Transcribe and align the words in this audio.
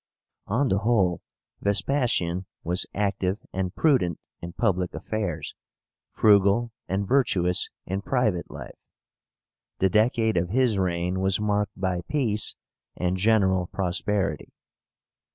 On 0.47 0.69
the 0.69 0.79
whole, 0.79 1.21
Vespasian 1.61 2.47
was 2.63 2.87
active 2.91 3.37
and 3.53 3.75
prudent 3.75 4.19
in 4.41 4.53
public 4.53 4.95
affairs, 4.95 5.53
frugal 6.11 6.71
and 6.87 7.07
virtuous 7.07 7.69
in 7.85 8.01
private 8.01 8.49
life. 8.49 8.79
The 9.77 9.91
decade 9.91 10.37
of 10.37 10.49
his 10.49 10.79
reign 10.79 11.19
was 11.19 11.39
marked 11.39 11.79
by 11.79 12.01
peace 12.09 12.55
and 12.95 13.15
general 13.15 13.67
prosperity. 13.67 14.51